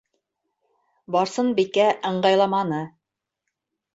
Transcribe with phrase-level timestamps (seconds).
[1.15, 2.79] Барсынбикә ыңғайламаны.